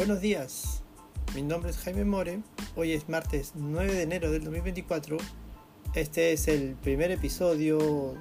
Buenos 0.00 0.22
días, 0.22 0.80
mi 1.34 1.42
nombre 1.42 1.70
es 1.70 1.76
Jaime 1.76 2.06
More, 2.06 2.40
hoy 2.74 2.92
es 2.92 3.10
martes 3.10 3.52
9 3.54 3.92
de 3.92 4.00
enero 4.00 4.30
del 4.30 4.42
2024, 4.44 5.18
este 5.94 6.32
es 6.32 6.48
el 6.48 6.74
primer 6.76 7.10
episodio 7.10 8.14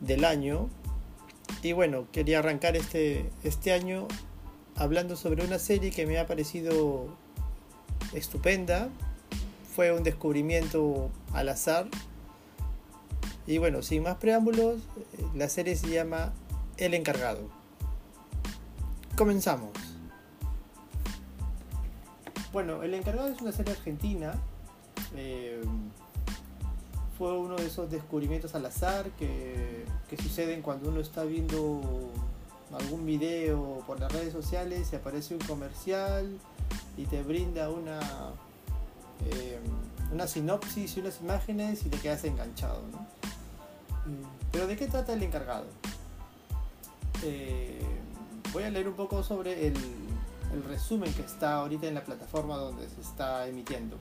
del 0.00 0.26
año. 0.26 0.68
Y 1.62 1.72
bueno, 1.72 2.06
quería 2.12 2.40
arrancar 2.40 2.76
este, 2.76 3.30
este 3.42 3.72
año 3.72 4.06
hablando 4.76 5.16
sobre 5.16 5.46
una 5.46 5.58
serie 5.58 5.92
que 5.92 6.04
me 6.04 6.18
ha 6.18 6.26
parecido 6.26 7.16
estupenda, 8.12 8.90
fue 9.74 9.92
un 9.92 10.02
descubrimiento 10.02 11.10
al 11.32 11.48
azar. 11.48 11.88
Y 13.46 13.56
bueno, 13.56 13.80
sin 13.80 14.02
más 14.02 14.16
preámbulos, 14.16 14.82
la 15.34 15.48
serie 15.48 15.74
se 15.74 15.88
llama 15.88 16.34
El 16.76 16.92
encargado. 16.92 17.48
Comenzamos. 19.16 19.87
Bueno, 22.52 22.82
El 22.82 22.94
encargado 22.94 23.28
es 23.28 23.40
una 23.42 23.52
serie 23.52 23.74
argentina. 23.74 24.34
Eh, 25.14 25.60
fue 27.18 27.36
uno 27.36 27.56
de 27.56 27.66
esos 27.66 27.90
descubrimientos 27.90 28.54
al 28.54 28.64
azar 28.64 29.10
que, 29.18 29.84
que, 30.08 30.16
suceden 30.16 30.62
cuando 30.62 30.88
uno 30.88 31.00
está 31.00 31.24
viendo 31.24 32.10
algún 32.72 33.04
video 33.04 33.82
por 33.86 33.98
las 33.98 34.12
redes 34.12 34.32
sociales 34.32 34.88
y 34.92 34.96
aparece 34.96 35.34
un 35.34 35.40
comercial 35.40 36.38
y 36.96 37.04
te 37.06 37.22
brinda 37.22 37.70
una, 37.70 38.00
eh, 39.26 39.58
una 40.12 40.26
sinopsis 40.26 40.96
y 40.96 41.00
unas 41.00 41.20
imágenes 41.20 41.84
y 41.84 41.88
te 41.88 41.98
quedas 41.98 42.24
enganchado. 42.24 42.82
¿no? 42.92 43.06
Pero 44.52 44.66
¿de 44.66 44.76
qué 44.76 44.86
trata 44.86 45.12
el 45.12 45.22
encargado? 45.22 45.66
Eh, 47.24 47.80
voy 48.52 48.62
a 48.62 48.70
leer 48.70 48.88
un 48.88 48.94
poco 48.94 49.22
sobre 49.22 49.66
el, 49.66 49.74
el 50.52 50.64
resumen 50.64 51.12
que 51.14 51.22
está 51.22 51.56
ahorita 51.56 51.86
en 51.86 51.94
la 51.94 52.04
plataforma 52.04 52.56
donde 52.56 52.88
se 52.88 53.00
está 53.00 53.46
emitiendo. 53.46 53.96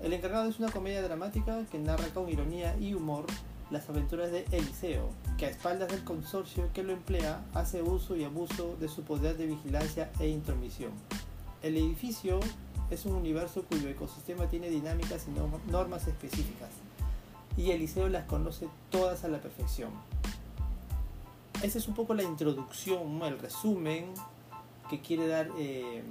El 0.00 0.12
encargado 0.12 0.48
es 0.48 0.58
una 0.58 0.70
comedia 0.70 1.02
dramática 1.02 1.64
que 1.70 1.78
narra 1.78 2.06
con 2.14 2.28
ironía 2.28 2.76
y 2.78 2.94
humor 2.94 3.26
las 3.70 3.88
aventuras 3.88 4.30
de 4.30 4.44
Eliseo, 4.52 5.10
que 5.36 5.46
a 5.46 5.50
espaldas 5.50 5.90
del 5.90 6.04
consorcio 6.04 6.70
que 6.72 6.82
lo 6.82 6.92
emplea 6.92 7.44
hace 7.52 7.82
uso 7.82 8.16
y 8.16 8.24
abuso 8.24 8.76
de 8.80 8.88
su 8.88 9.02
poder 9.02 9.36
de 9.36 9.46
vigilancia 9.46 10.10
e 10.20 10.28
intromisión. 10.28 10.92
El 11.62 11.76
edificio 11.76 12.40
es 12.90 13.04
un 13.04 13.14
universo 13.14 13.64
cuyo 13.64 13.88
ecosistema 13.88 14.46
tiene 14.46 14.70
dinámicas 14.70 15.26
y 15.26 15.70
normas 15.70 16.06
específicas, 16.06 16.70
y 17.56 17.72
Eliseo 17.72 18.08
las 18.08 18.24
conoce 18.24 18.68
todas 18.90 19.24
a 19.24 19.28
la 19.28 19.40
perfección. 19.40 19.90
Esa 21.62 21.78
es 21.78 21.88
un 21.88 21.94
poco 21.94 22.14
la 22.14 22.22
introducción, 22.22 23.20
el 23.22 23.38
resumen 23.38 24.14
que 24.88 25.00
quiere 25.00 25.26
dar 25.26 25.48
eh, 25.58 26.02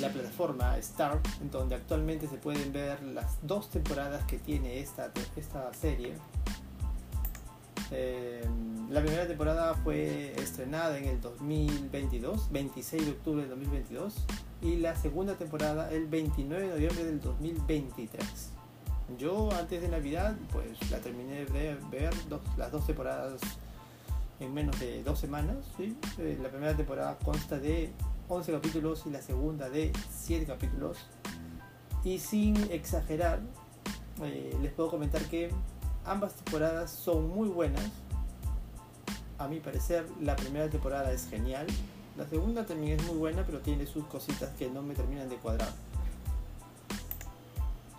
la 0.00 0.08
plataforma 0.10 0.76
Star, 0.78 1.20
donde 1.50 1.74
actualmente 1.74 2.28
se 2.28 2.36
pueden 2.36 2.72
ver 2.72 3.02
las 3.02 3.38
dos 3.42 3.70
temporadas 3.70 4.24
que 4.24 4.38
tiene 4.38 4.80
esta, 4.80 5.12
esta 5.36 5.72
serie. 5.74 6.14
Eh, 7.90 8.44
la 8.90 9.00
primera 9.00 9.26
temporada 9.26 9.74
fue 9.74 10.34
estrenada 10.36 10.98
en 10.98 11.04
el 11.04 11.20
2022, 11.20 12.50
26 12.50 13.04
de 13.04 13.10
octubre 13.12 13.40
del 13.42 13.50
2022, 13.50 14.26
y 14.62 14.76
la 14.76 14.96
segunda 14.96 15.34
temporada 15.36 15.90
el 15.90 16.06
29 16.06 16.64
de 16.64 16.70
noviembre 16.70 17.04
del 17.04 17.20
2023. 17.20 18.50
Yo 19.18 19.50
antes 19.52 19.80
de 19.80 19.88
Navidad 19.88 20.36
pues 20.52 20.90
la 20.90 20.98
terminé 20.98 21.44
de 21.46 21.76
ver 21.90 22.12
las 22.56 22.72
dos 22.72 22.86
temporadas 22.86 23.40
en 24.40 24.52
menos 24.52 24.78
de 24.80 25.02
dos 25.02 25.18
semanas. 25.18 25.56
Eh, 25.78 26.38
la 26.42 26.48
primera 26.48 26.76
temporada 26.76 27.18
consta 27.24 27.58
de 27.58 27.92
11 28.28 28.52
capítulos 28.52 29.02
y 29.06 29.10
la 29.10 29.22
segunda 29.22 29.70
de 29.70 29.92
7 30.10 30.46
capítulos. 30.46 30.98
Y 32.04 32.18
sin 32.18 32.56
exagerar, 32.70 33.40
eh, 34.22 34.56
les 34.62 34.72
puedo 34.72 34.90
comentar 34.90 35.22
que 35.22 35.50
ambas 36.04 36.34
temporadas 36.34 36.90
son 36.90 37.28
muy 37.28 37.48
buenas. 37.48 37.90
A 39.38 39.48
mi 39.48 39.60
parecer, 39.60 40.06
la 40.20 40.36
primera 40.36 40.68
temporada 40.68 41.12
es 41.12 41.28
genial. 41.28 41.66
La 42.16 42.26
segunda 42.26 42.64
también 42.64 42.98
es 42.98 43.06
muy 43.06 43.16
buena, 43.16 43.44
pero 43.44 43.60
tiene 43.60 43.86
sus 43.86 44.04
cositas 44.06 44.50
que 44.56 44.70
no 44.70 44.82
me 44.82 44.94
terminan 44.94 45.28
de 45.28 45.36
cuadrar. 45.36 45.68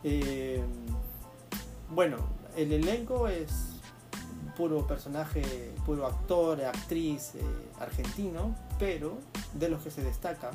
Eh, 0.04 0.64
bueno, 1.94 2.18
el 2.56 2.74
elenco 2.74 3.28
es 3.28 3.77
puro 4.58 4.88
personaje, 4.88 5.72
puro 5.86 6.08
actor, 6.08 6.60
actriz 6.66 7.36
eh, 7.36 7.42
argentino, 7.80 8.56
pero 8.80 9.20
de 9.54 9.70
los 9.70 9.84
que 9.84 9.92
se 9.92 10.04
destacan, 10.04 10.52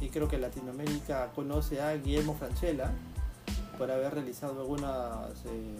y 0.00 0.10
creo 0.10 0.28
que 0.28 0.36
Latinoamérica 0.36 1.32
conoce 1.34 1.80
a 1.80 1.94
Guillermo 1.94 2.34
Franchella 2.34 2.92
por 3.78 3.90
haber 3.90 4.12
realizado 4.14 4.60
algunas 4.60 5.30
eh, 5.46 5.78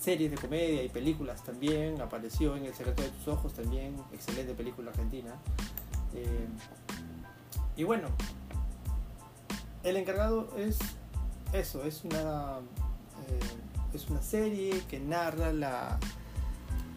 series 0.00 0.30
de 0.30 0.36
comedia 0.36 0.84
y 0.84 0.88
películas 0.88 1.42
también, 1.42 2.00
apareció 2.00 2.56
en 2.56 2.66
El 2.66 2.74
secreto 2.74 3.02
de 3.02 3.08
tus 3.08 3.26
ojos 3.26 3.52
también, 3.52 3.96
excelente 4.12 4.54
película 4.54 4.90
argentina. 4.90 5.34
Eh, 6.14 6.46
y 7.76 7.82
bueno, 7.82 8.08
el 9.82 9.96
encargado 9.96 10.48
es 10.56 10.78
eso, 11.52 11.82
es 11.84 12.04
una, 12.04 12.60
es 13.92 14.08
una 14.08 14.22
serie 14.22 14.80
que 14.88 15.00
narra 15.00 15.52
la, 15.52 15.98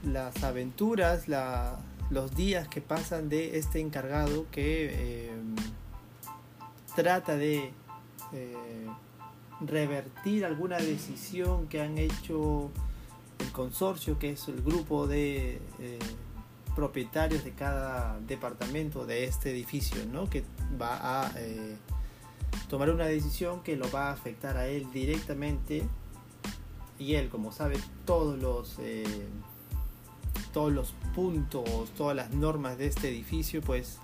las 0.03 0.43
aventuras, 0.43 1.25
los 2.09 2.35
días 2.35 2.67
que 2.67 2.81
pasan 2.81 3.29
de 3.29 3.57
este 3.57 3.79
encargado 3.79 4.45
que 4.51 4.89
eh, 4.91 5.31
trata 6.95 7.35
de 7.35 7.71
eh, 8.33 8.87
revertir 9.61 10.45
alguna 10.45 10.77
decisión 10.77 11.67
que 11.67 11.81
han 11.81 11.97
hecho 11.97 12.71
el 13.39 13.51
consorcio, 13.51 14.17
que 14.17 14.31
es 14.31 14.47
el 14.47 14.61
grupo 14.61 15.07
de 15.07 15.61
eh, 15.79 15.99
propietarios 16.75 17.43
de 17.43 17.51
cada 17.51 18.19
departamento 18.21 19.05
de 19.05 19.25
este 19.25 19.51
edificio, 19.51 20.05
¿no? 20.05 20.29
que 20.29 20.43
va 20.81 21.25
a 21.25 21.31
tomar 22.69 22.89
una 22.89 23.05
decisión 23.05 23.61
que 23.63 23.75
lo 23.75 23.89
va 23.91 24.09
a 24.09 24.13
afectar 24.13 24.57
a 24.57 24.67
él 24.67 24.87
directamente 24.93 25.83
y 26.97 27.15
él, 27.15 27.29
como 27.29 27.51
sabe, 27.51 27.77
todos 28.05 28.37
los 28.39 28.77
todos 30.53 30.71
los 30.71 30.93
puntos, 31.15 31.89
todas 31.97 32.15
las 32.15 32.31
normas 32.31 32.77
de 32.77 32.87
este 32.87 33.09
edificio, 33.09 33.61
pues 33.61 33.97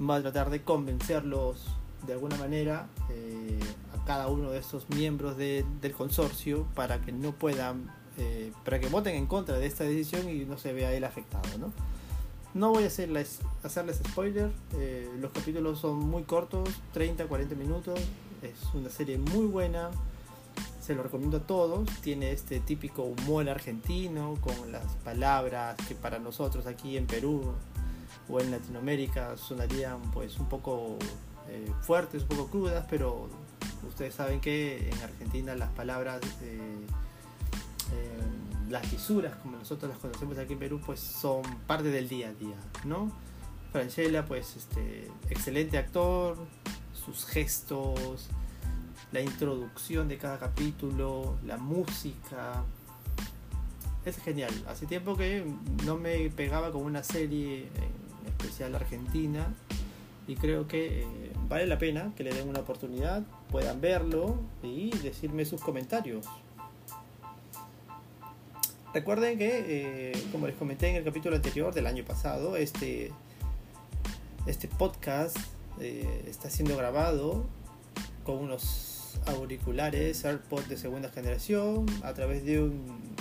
va 0.00 0.16
a 0.16 0.22
tratar 0.22 0.50
de 0.50 0.62
convencerlos 0.62 1.66
de 2.06 2.14
alguna 2.14 2.36
manera 2.36 2.88
eh, 3.10 3.58
a 3.94 4.04
cada 4.04 4.28
uno 4.28 4.50
de 4.50 4.58
estos 4.58 4.88
miembros 4.90 5.36
del 5.36 5.92
consorcio 5.96 6.66
para 6.74 7.00
que 7.00 7.12
no 7.12 7.32
puedan, 7.32 7.90
eh, 8.18 8.52
para 8.64 8.80
que 8.80 8.88
voten 8.88 9.14
en 9.14 9.26
contra 9.26 9.58
de 9.58 9.66
esta 9.66 9.84
decisión 9.84 10.28
y 10.28 10.44
no 10.44 10.58
se 10.58 10.72
vea 10.72 10.92
él 10.92 11.04
afectado, 11.04 11.46
¿no? 11.58 11.72
No 12.54 12.70
voy 12.70 12.84
a 12.84 12.88
hacerles, 12.88 13.38
hacerles 13.62 14.02
spoiler, 14.06 14.50
eh, 14.74 15.08
los 15.20 15.30
capítulos 15.30 15.78
son 15.78 15.98
muy 15.98 16.24
cortos, 16.24 16.68
30-40 16.94 17.56
minutos, 17.56 17.98
es 18.42 18.74
una 18.74 18.90
serie 18.90 19.16
muy 19.16 19.46
buena, 19.46 19.90
se 20.82 20.94
lo 20.94 21.02
recomiendo 21.02 21.38
a 21.38 21.40
todos. 21.40 21.88
Tiene 22.00 22.32
este 22.32 22.60
típico 22.60 23.02
humor 23.04 23.48
argentino 23.48 24.36
con 24.40 24.72
las 24.72 24.84
palabras 25.04 25.76
que 25.88 25.94
para 25.94 26.18
nosotros 26.18 26.66
aquí 26.66 26.96
en 26.96 27.06
Perú 27.06 27.54
o 28.28 28.40
en 28.40 28.50
Latinoamérica 28.50 29.36
sonarían 29.36 30.02
pues 30.12 30.38
un 30.38 30.48
poco 30.48 30.98
eh, 31.48 31.70
fuertes, 31.82 32.22
un 32.22 32.28
poco 32.28 32.46
crudas, 32.48 32.84
pero 32.90 33.28
ustedes 33.88 34.14
saben 34.14 34.40
que 34.40 34.90
en 34.90 35.02
Argentina 35.02 35.54
las 35.54 35.70
palabras, 35.70 36.20
eh, 36.42 36.58
eh, 37.92 38.68
las 38.68 38.86
fisuras 38.86 39.36
como 39.36 39.58
nosotros 39.58 39.88
las 39.90 40.00
conocemos 40.00 40.36
aquí 40.38 40.54
en 40.54 40.58
Perú, 40.58 40.80
pues 40.84 40.98
son 40.98 41.42
parte 41.66 41.90
del 41.90 42.08
día 42.08 42.28
a 42.28 42.34
día, 42.34 42.56
¿no? 42.84 43.12
Franchella, 43.70 44.26
pues 44.26 44.56
este, 44.56 45.10
excelente 45.30 45.78
actor, 45.78 46.36
sus 46.92 47.24
gestos, 47.24 48.28
la 49.12 49.20
introducción 49.20 50.08
de 50.08 50.16
cada 50.18 50.38
capítulo, 50.38 51.36
la 51.44 51.58
música. 51.58 52.64
Es 54.04 54.16
genial. 54.18 54.52
Hace 54.66 54.86
tiempo 54.86 55.16
que 55.16 55.44
no 55.84 55.96
me 55.96 56.30
pegaba 56.30 56.72
con 56.72 56.82
una 56.82 57.04
serie 57.04 57.68
en 57.76 58.28
especial 58.28 58.74
argentina 58.74 59.54
y 60.26 60.36
creo 60.36 60.66
que 60.66 61.02
eh, 61.02 61.04
vale 61.48 61.66
la 61.66 61.78
pena 61.78 62.12
que 62.16 62.24
le 62.24 62.32
den 62.32 62.48
una 62.48 62.60
oportunidad, 62.60 63.22
puedan 63.50 63.80
verlo 63.80 64.36
y 64.62 64.90
decirme 64.98 65.44
sus 65.44 65.60
comentarios. 65.60 66.26
Recuerden 68.94 69.38
que, 69.38 70.10
eh, 70.10 70.26
como 70.32 70.46
les 70.46 70.56
comenté 70.56 70.88
en 70.88 70.96
el 70.96 71.04
capítulo 71.04 71.36
anterior 71.36 71.72
del 71.72 71.86
año 71.86 72.04
pasado, 72.04 72.56
este, 72.56 73.10
este 74.46 74.68
podcast 74.68 75.36
eh, 75.80 76.24
está 76.26 76.50
siendo 76.50 76.76
grabado 76.76 77.44
con 78.24 78.36
unos 78.36 78.91
auriculares 79.26 80.24
AirPods 80.24 80.68
de 80.68 80.76
segunda 80.76 81.10
generación 81.10 81.86
a 82.02 82.12
través 82.14 82.44
de 82.44 82.60
un 82.60 83.14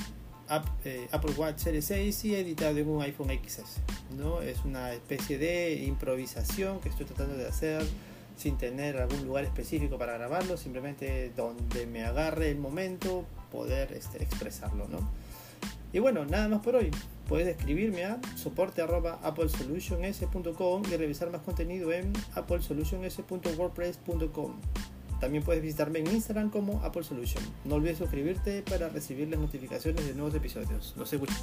eh, 0.84 1.08
Apple 1.12 1.32
Watch 1.38 1.60
Series 1.60 1.86
6 1.86 2.26
y 2.26 2.36
editado 2.36 2.78
en 2.78 2.90
un 2.90 3.02
iPhone 3.02 3.30
XS. 3.30 3.80
¿no? 4.18 4.42
Es 4.42 4.66
una 4.66 4.92
especie 4.94 5.38
de 5.38 5.76
improvisación 5.86 6.82
que 6.82 6.90
estoy 6.90 7.06
tratando 7.06 7.38
de 7.38 7.48
hacer 7.48 7.86
sin 8.36 8.58
tener 8.58 8.98
algún 8.98 9.24
lugar 9.26 9.46
específico 9.46 9.98
para 9.98 10.12
grabarlo, 10.14 10.58
simplemente 10.58 11.32
donde 11.38 11.86
me 11.86 12.04
agarre 12.04 12.50
el 12.50 12.58
momento 12.58 13.24
poder 13.52 13.94
este, 13.94 14.24
expresarlo. 14.24 14.88
¿no? 14.88 15.08
Y 15.94 16.00
bueno, 16.00 16.26
nada 16.26 16.48
más 16.48 16.62
por 16.62 16.76
hoy. 16.76 16.90
Puedes 17.28 17.48
escribirme 17.48 18.06
a 18.06 18.20
soporte.applesolutions.com 18.36 20.84
y 20.92 20.98
revisar 20.98 21.32
más 21.32 21.42
contenido 21.42 21.92
en 21.94 22.14
applesolutions.wordpress.com. 22.36 24.54
También 25.22 25.44
puedes 25.44 25.62
visitarme 25.62 26.00
en 26.00 26.08
Instagram 26.08 26.50
como 26.50 26.84
Apple 26.84 27.04
Solution. 27.04 27.44
No 27.64 27.76
olvides 27.76 28.00
suscribirte 28.00 28.64
para 28.64 28.90
recibir 28.90 29.30
las 29.30 29.40
notificaciones 29.40 30.06
de 30.06 30.16
nuevos 30.16 30.34
episodios. 30.34 30.96
Los 30.98 31.14
escucho. 31.14 31.36